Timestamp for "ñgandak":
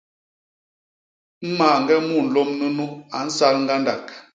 3.63-4.05